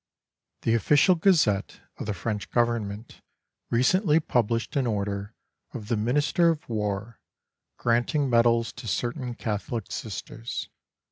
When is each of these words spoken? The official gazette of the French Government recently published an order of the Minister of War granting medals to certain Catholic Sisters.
The 0.63 0.73
official 0.73 1.13
gazette 1.13 1.79
of 1.99 2.07
the 2.07 2.15
French 2.15 2.49
Government 2.49 3.21
recently 3.69 4.19
published 4.19 4.75
an 4.75 4.87
order 4.87 5.35
of 5.75 5.89
the 5.89 5.95
Minister 5.95 6.49
of 6.49 6.67
War 6.67 7.19
granting 7.77 8.27
medals 8.27 8.71
to 8.77 8.87
certain 8.87 9.35
Catholic 9.35 9.91
Sisters. 9.91 10.69